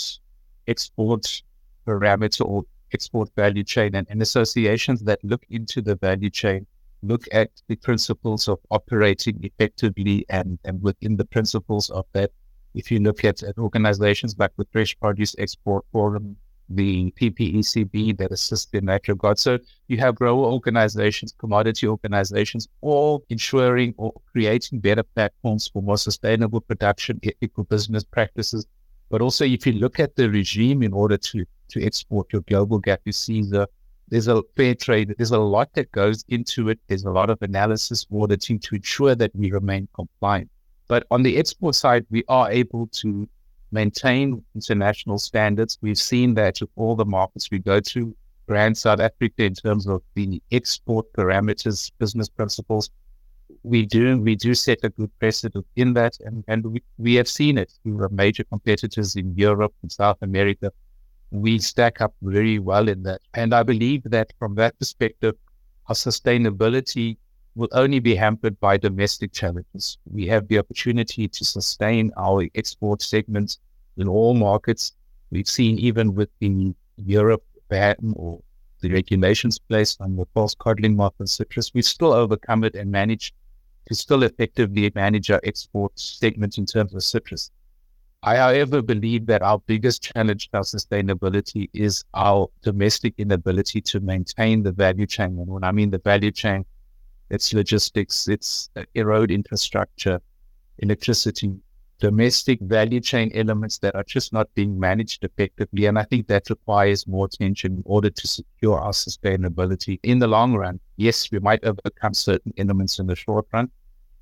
export 0.69 1.43
parameter 1.87 2.45
or 2.47 2.65
export 2.93 3.29
value 3.35 3.65
chain 3.65 3.95
and, 3.97 4.07
and 4.09 4.23
associations 4.23 5.01
that 5.03 5.19
look 5.25 5.45
into 5.51 5.83
the 5.83 5.97
value 5.97 6.31
chain 6.31 6.67
look 7.03 7.27
at 7.33 7.51
the 7.69 7.77
principles 7.77 8.49
of 8.49 8.59
operating 8.71 9.39
effectively 9.43 10.25
and, 10.29 10.59
and 10.65 10.81
within 10.83 11.17
the 11.17 11.25
principles 11.25 11.91
of 11.91 12.07
that 12.13 12.31
if 12.75 12.91
you 12.91 12.99
look 12.99 13.25
at, 13.25 13.43
at 13.43 13.57
organizations 13.59 14.35
like 14.39 14.51
the 14.57 14.67
Fresh 14.73 14.99
Produce 14.99 15.37
Export 15.39 15.85
Forum, 15.93 16.37
the 16.69 17.13
PPECB 17.13 18.17
that 18.19 18.33
assist 18.33 18.75
in 18.75 18.87
that 18.87 19.07
regard. 19.09 19.39
So 19.39 19.59
you 19.89 19.99
have 19.99 20.15
grower 20.15 20.47
organizations, 20.47 21.35
commodity 21.39 21.87
organizations, 21.87 22.69
all 22.81 23.25
ensuring 23.29 23.95
or 23.97 24.13
creating 24.33 24.81
better 24.81 25.03
platforms 25.03 25.69
for 25.69 25.83
more 25.83 25.99
sustainable 25.99 26.61
production, 26.61 27.21
ethical 27.23 27.65
business 27.65 28.05
practices. 28.05 28.67
But 29.11 29.21
also, 29.21 29.45
if 29.45 29.67
you 29.67 29.75
look 29.75 30.01
at 30.01 30.17
the 30.17 30.31
regime 30.31 30.83
in 30.83 30.93
order 30.93 31.17
to, 31.17 31.45
to 31.69 31.85
export 31.85 32.33
your 32.33 32.43
GlobalGAP, 32.43 32.99
you 33.05 33.13
see 33.13 33.43
the 33.43 33.69
there's 34.09 34.29
a 34.29 34.43
fair 34.55 34.75
trade. 34.75 35.15
There's 35.17 35.31
a 35.31 35.39
lot 35.39 35.73
that 35.75 35.91
goes 35.93 36.25
into 36.29 36.69
it. 36.69 36.79
There's 36.89 37.05
a 37.05 37.11
lot 37.11 37.31
of 37.31 37.41
analysis, 37.43 38.07
auditing 38.13 38.59
to 38.61 38.77
ensure 38.77 39.15
that 39.15 39.35
we 39.35 39.51
remain 39.51 39.89
compliant. 39.95 40.51
But 40.89 41.07
on 41.11 41.23
the 41.23 41.39
export 41.39 41.75
side, 41.75 42.05
we 42.11 42.23
are 42.29 42.51
able 42.51 42.89
to 42.89 43.29
maintain 43.75 44.43
international 44.55 45.19
standards. 45.19 45.77
We've 45.83 45.99
seen 46.13 46.35
that 46.35 46.61
with 46.61 46.71
all 46.77 46.95
the 46.95 47.05
markets 47.05 47.51
we 47.51 47.59
go 47.59 47.81
to, 47.81 48.15
brand 48.47 48.79
South 48.79 49.01
Africa 49.01 49.43
in 49.51 49.55
terms 49.55 49.87
of 49.89 50.01
the 50.15 50.41
export 50.53 51.13
parameters, 51.13 51.91
business 51.99 52.29
principles. 52.29 52.91
We 53.63 53.85
do 53.85 54.19
we 54.29 54.37
do 54.37 54.55
set 54.55 54.79
a 54.85 54.91
good 54.91 55.13
precedent 55.19 55.67
in 55.77 55.95
that, 55.95 56.15
and, 56.27 56.45
and 56.49 56.61
we, 56.73 56.83
we 56.99 57.15
have 57.15 57.29
seen 57.29 57.59
it 57.59 57.73
We 57.85 57.93
our 58.01 58.09
major 58.11 58.45
competitors 58.45 59.17
in 59.17 59.27
Europe 59.37 59.75
and 59.83 59.91
South 59.91 60.19
America. 60.23 60.73
We 61.31 61.59
stack 61.59 62.01
up 62.01 62.15
very 62.23 62.59
well 62.59 62.89
in 62.89 63.03
that, 63.03 63.21
and 63.35 63.53
I 63.55 63.63
believe 63.63 64.03
that 64.05 64.29
from 64.39 64.55
that 64.55 64.79
perspective, 64.79 65.35
our 65.89 65.95
sustainability 65.95 67.17
will 67.55 67.69
only 67.73 68.01
be 68.01 68.15
hampered 68.15 68.59
by 68.61 68.77
domestic 68.77 69.33
challenges. 69.33 69.99
We 70.11 70.27
have 70.27 70.49
the 70.49 70.59
opportunity 70.59 71.29
to 71.29 71.45
sustain 71.45 72.13
our 72.17 72.47
export 72.55 73.03
segments 73.03 73.59
in 73.97 74.09
all 74.09 74.35
markets. 74.35 74.93
We've 75.31 75.49
seen 75.49 75.79
even 75.79 76.15
with 76.15 76.31
the 76.41 76.75
Europe 76.97 77.45
ban 77.69 78.15
or 78.17 78.41
the 78.85 78.93
regulations 78.93 79.59
placed 79.59 80.01
on 80.01 80.15
the 80.15 80.27
false 80.35 80.55
codling 80.55 80.95
moth 80.95 81.19
of 81.19 81.31
citrus, 81.31 81.73
we 81.73 81.81
still 81.81 82.13
overcome 82.13 82.65
it 82.65 82.75
and 82.75 82.91
manage 82.91 83.33
to 83.87 83.95
still 83.95 84.23
effectively 84.23 84.93
manage 84.95 85.31
our 85.31 85.41
export 85.45 85.99
segments 85.99 86.59
in 86.59 86.67
terms 86.67 86.95
of 86.95 87.03
citrus. 87.03 87.51
I, 88.23 88.37
however, 88.37 88.83
believe 88.83 89.27
that 89.27 89.43
our 89.43 89.59
biggest 89.67 90.03
challenge 90.03 90.51
to 90.51 90.59
our 90.59 90.63
sustainability 90.63 91.69
is 91.75 92.05
our 92.15 92.49
domestic 92.63 93.15
inability 93.19 93.81
to 93.83 94.01
maintain 94.01 94.63
the 94.63 94.73
value 94.73 95.07
chain. 95.07 95.39
And 95.39 95.49
when 95.49 95.65
I 95.65 95.73
mean 95.73 95.91
the 95.91 95.99
value 95.99 96.31
chain, 96.31 96.65
it's 97.31 97.53
logistics, 97.53 98.29
it's 98.29 98.69
uh, 98.77 99.05
road 99.05 99.31
infrastructure, 99.31 100.21
electricity, 100.79 101.55
domestic 101.99 102.61
value 102.61 103.01
chain 103.01 103.31
elements 103.35 103.79
that 103.79 103.95
are 103.95 104.05
just 104.05 104.33
not 104.33 104.53
being 104.55 104.79
managed 104.79 105.25
effectively. 105.25 105.87
And 105.87 105.99
I 105.99 106.03
think 106.03 106.27
that 106.27 106.51
requires 106.51 107.07
more 107.07 107.27
attention 107.27 107.77
in 107.79 107.83
order 107.87 108.11
to 108.11 108.27
secure 108.27 108.79
our 108.79 108.93
sustainability 108.93 109.99
in 110.03 110.19
the 110.19 110.27
long 110.27 110.55
run. 110.55 110.81
Yes, 110.97 111.31
we 111.31 111.39
might 111.39 111.65
overcome 111.65 112.15
certain 112.15 112.53
elements 112.59 112.99
in 112.99 113.07
the 113.07 113.17
short 113.17 113.47
run, 113.53 113.71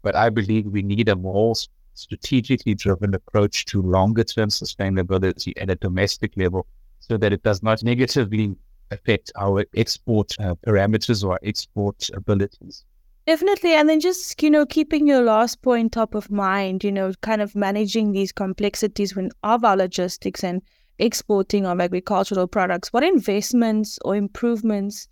but 0.03 0.15
I 0.15 0.29
believe 0.31 0.67
we 0.67 0.83
need 0.83 1.09
a 1.09 1.17
more 1.17 1.55
strategically 1.95 2.75
driven 2.75 3.15
approach 3.15 3.65
to 3.67 3.83
longer 3.83 4.25
term 4.25 4.49
sustainability 4.49 5.53
at 5.61 5.71
a 5.71 5.77
domestic 5.77 6.33
level 6.37 6.67
so 7.01 7.17
that 7.17 7.33
it 7.33 7.43
does 7.43 7.63
not 7.63 7.83
negatively 7.83 8.55
affect 8.91 9.33
our 9.37 9.65
export 9.77 10.35
uh, 10.39 10.55
parameters 10.67 11.25
or 11.25 11.39
export 11.43 12.09
abilities. 12.15 12.85
Definitely. 13.25 13.75
And 13.75 13.89
then 13.89 14.01
just, 14.01 14.43
you 14.43 14.51
know, 14.51 14.67
keeping 14.67 15.07
your 15.07 15.23
last 15.23 15.63
point 15.63 15.93
top 15.93 16.15
of 16.17 16.31
mind, 16.31 16.83
you 16.83 16.91
know, 16.91 17.13
kind 17.21 17.41
of 17.41 17.55
managing 17.55 18.11
these 18.11 18.33
complexities 18.33 19.15
when, 19.15 19.31
of 19.45 19.65
our 19.65 19.77
logistics 19.77 20.43
and 20.43 20.61
exporting 20.99 21.65
of 21.65 21.81
agricultural 21.81 22.49
products. 22.49 22.93
What 22.93 23.05
investments 23.05 23.99
or 24.05 24.17
improvements 24.17 25.07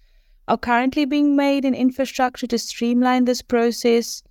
are 0.48 0.58
currently 0.58 1.04
being 1.04 1.36
made 1.36 1.64
in 1.64 1.72
infrastructure 1.72 2.48
to 2.48 2.58
streamline 2.58 3.26
this 3.26 3.42
process? 3.42 4.24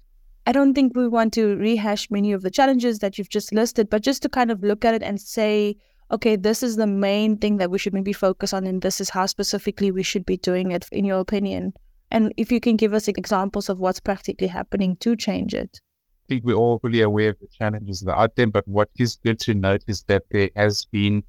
I 0.46 0.52
don't 0.52 0.74
think 0.74 0.96
we 0.96 1.08
want 1.08 1.34
to 1.36 1.56
rehash 1.56 2.12
many 2.12 2.34
of 2.34 2.42
the 2.42 2.52
challenges 2.52 3.00
that 3.00 3.18
you've 3.18 3.30
just 3.30 3.54
listed, 3.54 3.90
but 3.90 4.02
just 4.02 4.22
to 4.24 4.30
kind 4.30 4.52
of 4.52 4.62
look 4.62 4.84
at 4.84 4.94
it 4.94 5.04
and 5.04 5.22
say, 5.22 5.78
okay, 6.12 6.36
this 6.36 6.64
is 6.64 6.76
the 6.76 6.88
main 6.88 7.38
thing 7.38 7.58
that 7.58 7.72
we 7.72 7.78
should 7.78 7.94
maybe 7.94 8.14
focus 8.14 8.52
on, 8.52 8.66
and 8.68 8.82
this 8.82 9.00
is 9.00 9.10
how 9.10 9.26
specifically 9.26 9.92
we 9.92 10.04
should 10.04 10.26
be 10.26 10.38
doing 10.38 10.72
it, 10.72 10.86
in 10.92 11.06
your 11.06 11.20
opinion. 11.20 11.72
And 12.12 12.34
if 12.38 12.51
you 12.51 12.60
can 12.60 12.75
give 12.75 12.94
us 12.94 13.08
examples 13.08 13.70
of 13.70 13.80
what's 13.80 14.00
practically 14.00 14.48
happening 14.48 14.98
to 14.98 15.16
change 15.16 15.54
it. 15.54 15.80
I 16.25 16.34
think 16.34 16.44
we're 16.44 16.56
all 16.56 16.80
really 16.84 17.01
aware 17.01 17.30
of 17.30 17.39
the 17.39 17.48
challenges 17.48 18.01
that 18.01 18.12
are 18.12 18.24
out 18.24 18.36
there, 18.36 18.48
but 18.48 18.68
what 18.68 18.89
is 18.98 19.18
good 19.24 19.39
to 19.42 19.54
note 19.54 19.84
is 19.88 20.04
that 20.04 20.24
there 20.32 20.50
has 20.56 20.86
been 20.86 21.24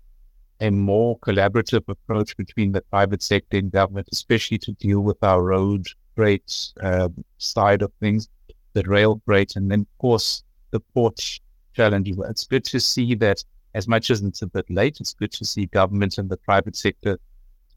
a 0.61 0.71
more 0.71 1.19
collaborative 1.21 1.89
approach 1.89 2.37
between 2.37 2.73
the 2.73 2.83
private 2.83 3.23
sector 3.23 3.57
and 3.57 3.73
government, 3.73 4.09
especially 4.13 4.59
to 4.59 4.73
deal 4.73 5.01
with 5.01 5.23
our 5.23 5.43
road 5.43 5.87
freight 6.15 6.73
um, 6.83 7.25
side 7.39 7.81
of 7.81 7.91
things, 8.01 8.29
the 8.75 8.83
rail 8.83 9.21
freight, 9.25 9.57
and 9.57 9.71
then, 9.71 9.81
of 9.81 9.99
course, 9.99 10.45
the 10.71 10.81
port 10.81 11.41
challenges. 11.73 12.19
It's 12.29 12.45
good 12.45 12.65
to 12.65 12.81
see 12.81 13.15
that 13.17 13.43
as 13.75 13.89
much 13.89 14.11
as 14.11 14.23
it's 14.23 14.43
a 14.43 14.47
bit 14.47 14.69
late, 14.69 14.99
it's 15.01 15.15
good 15.15 15.33
to 15.33 15.45
see 15.45 15.67
government 15.67 16.19
and 16.19 16.29
the 16.29 16.37
private 16.37 16.77
sector 16.77 17.19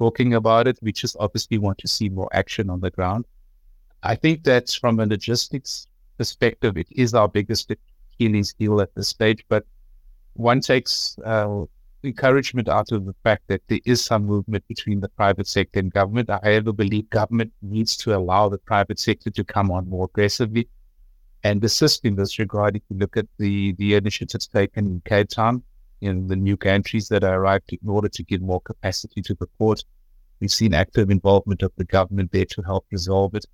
talking 0.04 0.34
about 0.34 0.68
it. 0.68 0.78
We 0.82 0.92
just 0.92 1.16
obviously 1.26 1.58
want 1.66 1.78
to 1.80 1.88
see 1.88 2.10
more 2.10 2.30
action 2.42 2.70
on 2.70 2.80
the 2.86 2.92
ground. 2.98 3.24
I 4.12 4.16
think 4.24 4.44
that 4.44 4.66
from 4.82 5.00
a 5.00 5.06
logistics 5.06 5.88
perspective, 6.18 6.74
it 6.84 6.90
is 7.04 7.14
our 7.14 7.30
biggest 7.38 7.72
Achilles 7.72 8.54
heel 8.58 8.82
at 8.82 8.94
this 8.96 9.08
stage. 9.08 9.42
But 9.48 9.64
one 10.34 10.60
takes 10.60 11.18
uh, 11.24 11.64
encouragement 12.04 12.68
out 12.68 12.92
of 12.92 13.06
the 13.06 13.16
fact 13.24 13.44
that 13.48 13.62
there 13.70 13.86
is 13.86 14.04
some 14.04 14.26
movement 14.26 14.64
between 14.68 15.00
the 15.00 15.08
private 15.22 15.48
sector 15.48 15.80
and 15.80 15.94
government. 16.00 16.30
I 16.30 16.54
ever 16.60 16.74
believe 16.74 17.10
government 17.22 17.54
needs 17.62 17.96
to 18.04 18.16
allow 18.20 18.50
the 18.50 18.58
private 18.58 19.00
sector 19.00 19.30
to 19.32 19.44
come 19.56 19.72
on 19.72 19.90
more 19.90 20.06
aggressively 20.12 20.68
and 21.46 21.64
assist 21.64 22.04
in 22.04 22.16
this 22.16 22.40
regard. 22.40 22.76
If 22.76 22.84
you 22.90 22.98
look 22.98 23.16
at 23.16 23.28
the 23.38 23.74
the 23.82 23.90
initiatives 24.02 24.48
taken 24.48 24.86
in 24.86 25.02
Cape 25.06 25.30
Town, 25.30 25.64
in 26.04 26.28
the 26.28 26.36
new 26.36 26.58
countries 26.58 27.08
that 27.10 27.24
are 27.24 27.40
arrived 27.40 27.72
in 27.72 27.90
order 27.90 28.10
to 28.10 28.24
give 28.24 28.42
more 28.42 28.62
capacity 28.62 29.22
to 29.22 29.34
the 29.36 29.48
port. 29.58 29.84
We've 30.40 30.52
seen 30.52 30.74
active 30.74 31.10
involvement 31.10 31.62
of 31.64 31.72
the 31.78 31.86
government 31.86 32.32
there 32.32 32.46
to 32.46 32.62
help 32.62 32.86
resolve 32.92 33.34
it. 33.36 33.46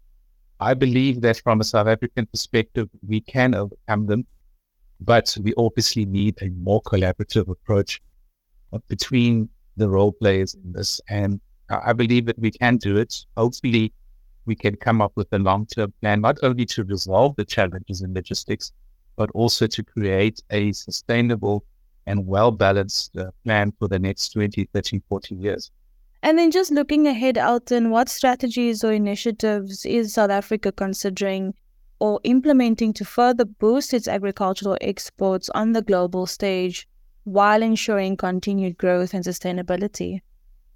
I 0.60 0.74
believe 0.74 1.22
that 1.22 1.42
from 1.42 1.62
a 1.62 1.64
South 1.64 1.88
African 1.88 2.26
perspective, 2.26 2.90
we 3.08 3.22
can 3.22 3.56
overcome 3.56 4.08
them, 4.08 4.26
but 5.00 5.38
we 5.42 5.54
obviously 5.56 6.06
need 6.06 6.38
a 6.42 6.50
more 6.50 6.82
collaborative 6.82 7.48
approach 7.48 8.02
between 8.88 9.50
the 9.78 9.90
role 9.90 10.12
players 10.12 10.56
in 10.56 10.74
this. 10.74 11.00
And 11.08 11.40
I 11.70 11.94
believe 11.94 12.26
that 12.26 12.40
we 12.40 12.52
can 12.52 12.78
do 12.78 12.98
it. 12.98 13.26
Hopefully, 13.38 13.94
we 14.46 14.56
can 14.56 14.76
come 14.76 15.02
up 15.02 15.12
with 15.16 15.28
a 15.32 15.40
long 15.40 15.68
term 15.68 15.94
plan, 16.02 16.22
not 16.22 16.40
only 16.44 16.66
to 16.66 16.84
resolve 16.84 17.36
the 17.36 17.46
challenges 17.46 18.02
in 18.02 18.14
logistics, 18.14 18.74
but 19.16 19.30
also 19.32 19.68
to 19.68 19.84
create 19.84 20.42
a 20.50 20.72
sustainable 20.72 21.64
and 22.10 22.26
well 22.26 22.50
balanced 22.52 23.16
uh, 23.16 23.30
plan 23.46 23.72
for 23.78 23.88
the 23.88 24.00
next 24.00 24.30
20, 24.30 24.66
30, 24.74 25.02
40 25.08 25.36
years. 25.36 25.72
And 26.24 26.38
then 26.38 26.50
just 26.50 26.72
looking 26.72 27.08
ahead, 27.08 27.38
Elton, 27.38 27.92
what 27.92 28.10
strategies 28.10 28.84
or 28.84 28.92
initiatives 28.92 29.86
is 29.86 30.16
South 30.16 30.32
Africa 30.32 30.72
considering 30.72 31.54
or 32.00 32.20
implementing 32.24 32.94
to 32.94 33.06
further 33.06 33.46
boost 33.46 33.94
its 33.94 34.08
agricultural 34.08 34.78
exports 34.82 35.50
on 35.52 35.74
the 35.74 35.84
global 35.84 36.26
stage 36.26 36.88
while 37.26 37.62
ensuring 37.62 38.18
continued 38.18 38.78
growth 38.78 39.14
and 39.14 39.24
sustainability? 39.24 40.22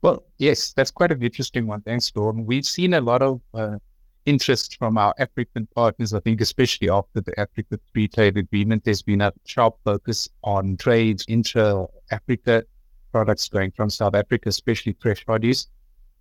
Well, 0.04 0.24
yes, 0.38 0.72
that's 0.74 0.92
quite 0.92 1.12
an 1.12 1.24
interesting 1.24 1.66
one. 1.66 1.82
Thanks, 1.82 2.12
Dawn. 2.12 2.46
We've 2.46 2.66
seen 2.66 2.94
a 2.94 3.02
lot 3.02 3.24
of 3.24 3.42
uh, 3.56 3.78
interest 4.26 4.78
from 4.78 4.98
our 4.98 5.14
African 5.18 5.68
partners. 5.76 6.14
I 6.14 6.20
think, 6.20 6.42
especially 6.42 6.90
after 6.90 7.22
the 7.22 7.38
Africa 7.40 7.80
Free 7.92 8.08
Trade 8.08 8.38
Agreement, 8.38 8.84
there's 8.84 9.02
been 9.02 9.22
a 9.22 9.34
sharp 9.46 9.78
focus 9.84 10.30
on 10.44 10.78
trade 10.78 11.24
intra 11.28 11.86
Africa 12.12 12.64
products 13.12 13.48
going 13.50 13.72
from 13.72 13.90
South 13.90 14.16
Africa, 14.16 14.50
especially 14.50 14.96
fresh 15.00 15.26
produce. 15.26 15.68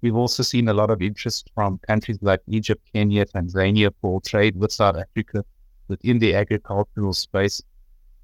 We've 0.02 0.16
also 0.16 0.42
seen 0.42 0.68
a 0.68 0.74
lot 0.74 0.90
of 0.90 1.00
interest 1.00 1.50
from 1.54 1.78
countries 1.86 2.18
like 2.22 2.40
Egypt, 2.48 2.82
Kenya, 2.92 3.24
Tanzania 3.24 3.92
for 4.00 4.20
trade 4.20 4.56
with 4.56 4.72
South 4.72 4.96
Africa 4.96 5.44
within 5.88 6.18
the 6.18 6.34
agricultural 6.34 7.12
space. 7.12 7.62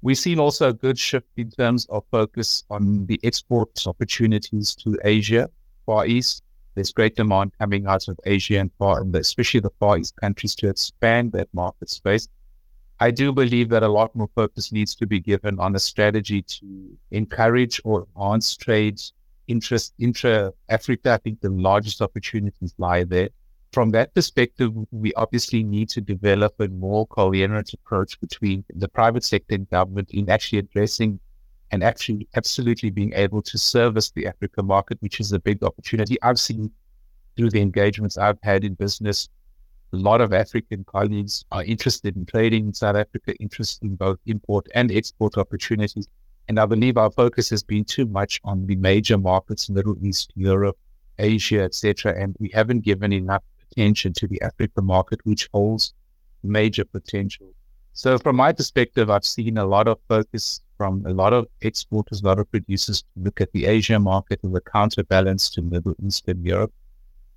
We've 0.01 0.17
seen 0.17 0.39
also 0.39 0.69
a 0.69 0.73
good 0.73 0.99
shift 0.99 1.27
in 1.37 1.51
terms 1.51 1.85
of 1.89 2.03
focus 2.11 2.63
on 2.69 3.05
the 3.05 3.19
export 3.23 3.85
opportunities 3.85 4.75
to 4.75 4.97
Asia, 5.03 5.49
Far 5.85 6.05
East, 6.05 6.43
there's 6.79 6.93
great 6.93 7.17
demand 7.17 7.51
coming 7.59 7.87
out 7.87 8.07
of 8.07 8.17
Asia 8.25 8.57
and 8.57 8.71
far, 8.79 9.03
especially 9.15 9.59
the 9.59 9.69
Far 9.81 9.97
East 9.97 10.15
countries 10.15 10.55
to 10.55 10.69
expand 10.69 11.33
that 11.33 11.49
market 11.53 11.89
space. 11.89 12.29
I 13.01 13.11
do 13.11 13.33
believe 13.33 13.67
that 13.71 13.83
a 13.83 13.89
lot 13.89 14.15
more 14.15 14.29
focus 14.33 14.71
needs 14.71 14.95
to 14.95 15.05
be 15.05 15.19
given 15.19 15.59
on 15.59 15.75
a 15.75 15.79
strategy 15.79 16.41
to 16.41 16.97
encourage 17.11 17.81
or 17.83 18.07
enhance 18.15 18.55
trade 18.55 19.01
interest 19.49 19.93
intra 19.99 20.53
Africa. 20.69 21.11
I 21.11 21.17
think 21.17 21.41
the 21.41 21.49
largest 21.49 22.01
opportunities 22.01 22.73
lie 22.77 23.03
there. 23.03 23.27
From 23.73 23.89
that 23.89 24.13
perspective, 24.13 24.71
we 24.91 25.13
obviously 25.15 25.63
need 25.63 25.89
to 25.89 25.99
develop 25.99 26.53
a 26.61 26.69
more 26.69 27.05
coherent 27.07 27.73
approach 27.73 28.17
between 28.21 28.63
the 28.73 28.87
private 28.87 29.25
sector 29.25 29.55
and 29.55 29.69
government 29.69 30.11
in 30.11 30.29
actually 30.29 30.59
addressing 30.59 31.19
and 31.71 31.83
actually 31.83 32.27
absolutely 32.35 32.89
being 32.89 33.13
able 33.13 33.41
to 33.43 33.57
service 33.57 34.11
the 34.11 34.27
Africa 34.27 34.63
market, 34.63 34.97
which 35.01 35.19
is 35.19 35.31
a 35.31 35.39
big 35.39 35.63
opportunity. 35.63 36.17
I've 36.21 36.39
seen 36.39 36.71
through 37.37 37.51
the 37.51 37.61
engagements 37.61 38.17
I've 38.17 38.39
had 38.41 38.63
in 38.63 38.73
business, 38.73 39.29
a 39.93 39.97
lot 39.97 40.21
of 40.21 40.33
African 40.33 40.83
colleagues 40.83 41.45
are 41.51 41.63
interested 41.63 42.15
in 42.15 42.25
trading 42.25 42.67
in 42.67 42.73
South 42.73 42.95
Africa, 42.95 43.33
interested 43.39 43.83
in 43.85 43.95
both 43.95 44.19
import 44.25 44.67
and 44.75 44.91
export 44.91 45.37
opportunities. 45.37 46.07
And 46.47 46.59
I 46.59 46.65
believe 46.65 46.97
our 46.97 47.11
focus 47.11 47.49
has 47.49 47.63
been 47.63 47.85
too 47.85 48.05
much 48.05 48.39
on 48.43 48.65
the 48.65 48.75
major 48.75 49.17
markets, 49.17 49.69
Middle 49.69 49.95
East, 50.03 50.31
Europe, 50.35 50.77
Asia, 51.17 51.61
etc. 51.61 52.15
And 52.19 52.35
we 52.39 52.49
haven't 52.49 52.81
given 52.81 53.13
enough 53.13 53.43
attention 53.71 54.13
to 54.13 54.27
the 54.27 54.41
Africa 54.41 54.81
market, 54.81 55.19
which 55.23 55.49
holds 55.53 55.93
major 56.43 56.85
potential. 56.85 57.53
So 57.99 58.17
from 58.17 58.37
my 58.37 58.53
perspective, 58.53 59.09
I've 59.09 59.25
seen 59.25 59.57
a 59.57 59.65
lot 59.65 59.89
of 59.89 59.99
focus 60.07 60.61
from 60.77 61.05
a 61.05 61.09
lot 61.09 61.33
of 61.33 61.47
exporters, 61.59 62.21
a 62.21 62.25
lot 62.27 62.39
of 62.39 62.49
producers 62.49 63.01
to 63.01 63.07
look 63.17 63.41
at 63.41 63.51
the 63.51 63.65
Asia 63.65 63.99
market 63.99 64.39
as 64.41 64.53
a 64.53 64.61
counterbalance 64.61 65.49
to 65.49 65.61
Middle 65.61 65.95
East 66.01 66.25
and 66.29 66.45
Europe. 66.45 66.71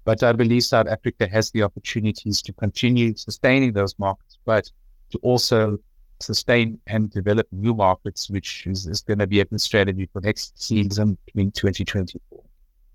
But 0.04 0.23
I 0.23 0.31
believe 0.31 0.62
South 0.62 0.87
Africa 0.87 1.26
has 1.26 1.50
the 1.50 1.64
opportunities 1.64 2.40
to 2.42 2.52
continue 2.52 3.16
sustaining 3.16 3.73
those 3.73 3.99
markets, 3.99 4.38
but 4.45 4.71
to 5.11 5.19
also 5.23 5.78
sustain 6.21 6.78
and 6.87 7.11
develop 7.11 7.49
new 7.50 7.75
markets, 7.75 8.31
which 8.31 8.64
is, 8.69 8.87
is 8.87 9.00
going 9.00 9.19
to 9.19 9.26
be 9.26 9.40
a 9.40 9.45
good 9.45 9.61
strategy 9.61 10.09
for 10.12 10.21
next 10.21 10.62
season 10.62 11.19
in 11.35 11.50
2024. 11.50 12.40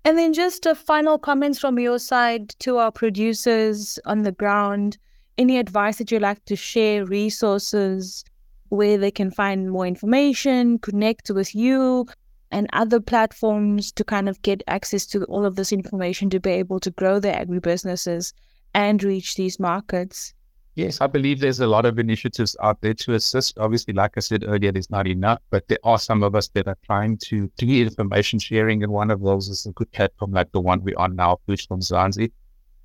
And 0.06 0.16
then 0.16 0.32
just 0.32 0.64
a 0.64 0.74
final 0.74 1.18
comments 1.18 1.58
from 1.58 1.78
your 1.78 1.98
side 1.98 2.48
to 2.60 2.78
our 2.78 2.90
producers 2.90 3.98
on 4.06 4.22
the 4.22 4.32
ground. 4.32 4.96
Any 5.38 5.58
advice 5.58 5.98
that 5.98 6.10
you'd 6.10 6.22
like 6.22 6.44
to 6.46 6.56
share, 6.56 7.06
resources 7.06 8.24
where 8.70 8.98
they 8.98 9.12
can 9.12 9.30
find 9.30 9.70
more 9.70 9.86
information, 9.86 10.80
connect 10.80 11.30
with 11.30 11.54
you, 11.54 12.06
and 12.50 12.68
other 12.72 13.00
platforms 13.00 13.92
to 13.92 14.02
kind 14.04 14.28
of 14.28 14.42
get 14.42 14.62
access 14.66 15.06
to 15.06 15.22
all 15.24 15.44
of 15.44 15.54
this 15.54 15.72
information 15.72 16.28
to 16.30 16.40
be 16.40 16.50
able 16.50 16.80
to 16.80 16.90
grow 16.90 17.20
their 17.20 17.34
agribusinesses 17.34 18.32
and 18.74 19.02
reach 19.04 19.36
these 19.36 19.60
markets? 19.60 20.34
Yes, 20.74 21.00
I 21.00 21.06
believe 21.06 21.40
there's 21.40 21.60
a 21.60 21.66
lot 21.66 21.86
of 21.86 21.98
initiatives 21.98 22.56
out 22.62 22.80
there 22.80 22.94
to 22.94 23.14
assist. 23.14 23.58
Obviously, 23.58 23.94
like 23.94 24.12
I 24.16 24.20
said 24.20 24.44
earlier, 24.46 24.72
there's 24.72 24.90
not 24.90 25.06
enough, 25.06 25.40
but 25.50 25.66
there 25.68 25.78
are 25.84 25.98
some 25.98 26.22
of 26.22 26.34
us 26.34 26.48
that 26.48 26.68
are 26.68 26.78
trying 26.84 27.16
to 27.18 27.50
do 27.56 27.82
information 27.82 28.38
sharing. 28.38 28.82
And 28.82 28.92
one 28.92 29.10
of 29.10 29.20
those 29.20 29.48
is 29.48 29.66
a 29.66 29.72
good 29.72 29.90
platform 29.92 30.32
like 30.32 30.52
the 30.52 30.60
one 30.60 30.82
we're 30.82 30.98
on 30.98 31.16
now, 31.16 31.38
Food 31.46 31.60
from 31.60 31.80
Mzansi. 31.80 32.30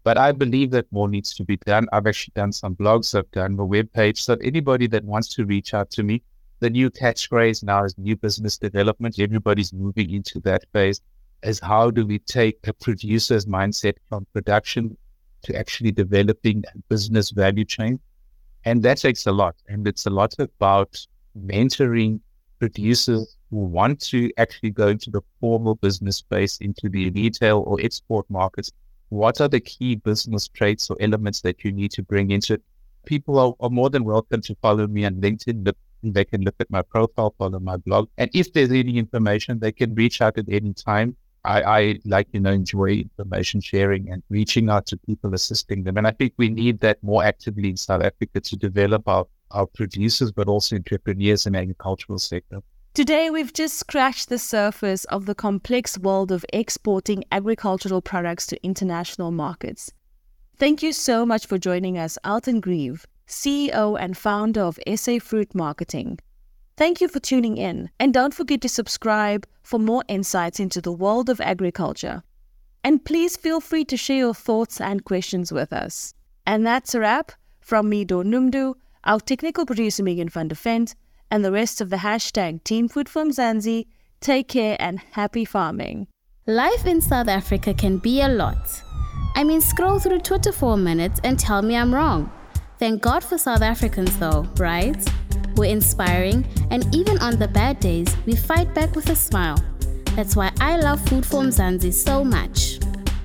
But 0.03 0.17
I 0.17 0.33
believe 0.33 0.72
that 0.72 0.91
more 0.91 1.07
needs 1.07 1.33
to 1.36 1.43
be 1.43 1.57
done. 1.57 1.88
I've 1.93 2.07
actually 2.07 2.33
done 2.36 2.51
some 2.51 2.75
blogs, 2.75 3.17
I've 3.17 3.31
done 3.31 3.57
a 3.57 3.65
web 3.65 3.91
page. 3.93 4.22
So 4.22 4.36
anybody 4.41 4.88
that 4.88 5.03
wants 5.05 5.29
to 5.36 5.45
reach 5.45 5.74
out 5.74 5.89
to 5.91 6.03
me, 6.03 6.22
the 6.60 6.69
new 6.69 6.89
catchphrase 6.89 7.63
now 7.63 7.83
is 7.86 7.98
new 7.98 8.15
business 8.15 8.57
development. 8.57 9.19
Everybody's 9.19 9.74
moving 9.74 10.12
into 10.12 10.39
that 10.41 10.65
phase. 10.74 11.01
Is 11.41 11.60
how 11.60 11.91
do 11.91 12.05
we 12.05 12.19
take 12.19 12.57
a 12.67 12.74
producer's 12.74 13.45
mindset 13.45 13.95
from 14.07 14.25
production 14.33 14.95
to 15.43 15.55
actually 15.57 15.91
developing 15.91 16.63
a 16.74 16.77
business 16.89 17.31
value 17.31 17.65
chain? 17.65 18.00
And 18.65 18.81
that 18.83 18.98
takes 18.98 19.25
a 19.27 19.31
lot. 19.31 19.55
And 19.67 19.86
it's 19.88 20.05
a 20.05 20.10
lot 20.10 20.36
about 20.39 21.05
mentoring 21.38 22.22
producers 22.60 23.36
who 23.50 23.57
want 23.57 24.00
to 24.00 24.31
actually 24.38 24.69
go 24.69 24.88
into 24.88 25.10
the 25.12 25.22
formal 25.41 25.75
business 25.75 26.17
space, 26.17 26.60
into 26.60 26.88
the 26.88 27.10
retail 27.12 27.63
or 27.67 27.79
export 27.81 28.25
markets. 28.29 28.72
What 29.13 29.39
are 29.41 29.48
the 29.48 29.60
key 29.60 29.93
business 29.93 30.48
traits 30.48 30.89
or 30.89 30.98
elements 31.00 31.41
that 31.41 31.63
you 31.63 31.72
need 31.72 31.91
to 31.91 32.01
bring 32.01 32.32
into 32.32 32.55
it? 32.55 32.63
People 33.05 33.38
are, 33.38 33.53
are 33.60 33.70
more 33.70 33.91
than 33.91 34.05
welcome 34.05 34.41
to 34.41 34.55
follow 34.55 34.88
me 34.88 35.05
on 35.05 35.22
LinkedIn. 35.22 35.72
They 36.01 36.25
can 36.25 36.41
look 36.41 36.55
at 36.60 36.72
my 36.72 36.82
profile, 36.82 37.36
follow 37.38 37.60
my 37.60 37.77
blog. 37.77 38.10
And 38.17 38.32
if 38.34 38.53
there's 38.53 38.72
any 38.72 38.98
information, 38.98 39.60
they 39.60 39.72
can 39.72 39.93
reach 39.93 40.20
out 40.20 40.39
at 40.39 40.46
any 40.50 40.74
time. 40.74 41.15
I, 41.46 41.62
I 41.62 42.00
like, 42.05 42.27
you 42.32 42.39
know, 42.39 42.50
enjoy 42.50 43.05
information 43.08 43.62
sharing 43.62 44.10
and 44.10 44.24
reaching 44.29 44.72
out 44.72 44.88
to 44.88 44.98
people, 44.98 45.36
assisting 45.36 45.84
them. 45.84 45.98
And 45.98 46.08
I 46.08 46.12
think 46.12 46.34
we 46.38 46.50
need 46.50 46.79
that 46.79 46.98
more 47.03 47.24
actively 47.24 47.69
in 47.69 47.78
South 47.78 48.02
Africa 48.02 48.41
to 48.41 48.56
develop 48.56 49.08
our, 49.08 49.28
our 49.52 49.67
producers, 49.67 50.32
but 50.32 50.47
also 50.47 50.76
entrepreneurs 50.76 51.45
in 51.45 51.54
the 51.54 51.60
agricultural 51.60 52.17
sector. 52.17 52.63
Today, 52.93 53.32
we've 53.32 53.53
just 53.53 53.79
scratched 53.79 54.29
the 54.29 54.38
surface 54.38 55.03
of 55.06 55.25
the 55.25 55.34
complex 55.34 55.97
world 55.97 56.32
of 56.32 56.45
exporting 56.53 57.23
agricultural 57.32 58.03
products 58.03 58.45
to 58.45 58.63
international 58.63 59.32
markets. 59.32 59.91
Thank 60.58 60.84
you 60.84 60.93
so 60.93 61.25
much 61.25 61.47
for 61.47 61.58
joining 61.58 61.97
us, 61.97 62.19
Elton 62.23 62.60
Greeve. 62.60 63.08
CEO 63.27 63.97
and 63.99 64.15
founder 64.15 64.62
of 64.62 64.77
SA 64.93 65.17
Fruit 65.17 65.56
Marketing. 65.56 66.19
Thank 66.77 67.01
you 67.01 67.08
for 67.08 67.19
tuning 67.19 67.58
in, 67.58 67.89
and 67.99 68.13
don't 68.13 68.34
forget 68.36 68.62
to 68.62 68.69
subscribe 68.69 69.47
for 69.63 69.79
more 69.79 70.03
insights 70.08 70.60
into 70.60 70.79
the 70.79 70.91
world 70.91 71.32
of 71.32 71.41
agriculture. 71.41 72.21
And 72.84 73.03
please 73.03 73.36
feel 73.36 73.60
free 73.60 73.86
to 73.86 73.97
share 73.97 74.17
your 74.17 74.36
thoughts 74.36 74.79
and 74.79 75.03
questions 75.03 75.51
with 75.51 75.73
us. 75.73 76.13
And 76.45 76.63
that's 76.63 76.93
a 76.93 76.99
wrap 76.99 77.32
from 77.60 77.89
me, 77.89 78.06
Dawn 78.06 78.27
Noemdoe, 78.27 78.75
our 79.06 79.19
technical 79.19 79.65
producer, 79.65 80.03
Megan 80.03 80.29
van 80.29 80.49
der 80.49 80.56
Vent, 80.56 80.93
and 81.34 81.43
the 81.43 81.52
rest 81.52 81.82
of 81.82 81.89
the 81.89 81.96
hashtag 81.96 82.63
Team 82.63 82.88
Food 82.88 83.10
from 83.10 83.32
Mzansi. 83.32 83.88
Take 84.22 84.48
care 84.50 84.78
and 84.80 85.00
happy 85.13 85.46
farming. 85.46 86.06
Life 86.46 86.86
in 86.86 87.02
South 87.02 87.28
Africa 87.28 87.74
can 87.74 87.98
be 87.98 88.22
a 88.22 88.28
lot. 88.28 88.84
I 89.34 89.43
mean, 89.43 89.60
scroll 89.60 89.98
through 89.98 90.19
Twitter 90.19 90.52
for 90.52 90.76
a 90.76 90.78
minute 90.78 91.19
and 91.24 91.39
tell 91.39 91.63
me 91.63 91.76
I'm 91.76 91.91
wrong. 91.91 92.32
Thank 92.78 93.02
God 93.02 93.24
for 93.24 93.39
South 93.39 93.63
Africans, 93.63 94.15
though, 94.19 94.46
right? 94.58 95.04
We're 95.56 95.72
inspiring, 95.72 96.46
and 96.69 96.93
even 96.93 97.17
on 97.17 97.39
the 97.39 97.48
bad 97.48 97.80
days, 97.80 98.15
we 98.28 98.36
fight 98.36 98.72
back 98.76 98.96
with 98.96 99.10
a 99.10 99.15
smile. 99.15 99.58
That's 100.15 100.36
why 100.36 100.52
I 100.60 100.78
love 100.78 101.04
Food 101.10 101.26
from 101.26 101.48
Mzansi 101.48 101.91
so 101.93 102.24
much. 102.24 102.78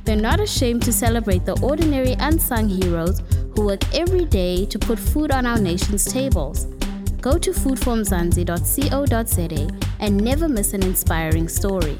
They're 0.04 0.16
not 0.16 0.40
ashamed 0.40 0.82
to 0.84 0.94
celebrate 0.94 1.44
the 1.44 1.60
ordinary 1.60 2.14
unsung 2.20 2.70
heroes 2.70 3.20
who 3.54 3.66
work 3.66 3.82
every 3.94 4.24
day 4.24 4.64
to 4.64 4.78
put 4.78 4.98
food 4.98 5.30
on 5.30 5.44
our 5.44 5.58
nation's 5.58 6.06
tables. 6.06 6.66
Go 7.20 7.38
to 7.38 7.50
foodformzansi.co.za 7.50 9.68
and 10.00 10.20
never 10.20 10.48
miss 10.48 10.74
an 10.74 10.82
inspiring 10.82 11.48
story. 11.48 11.98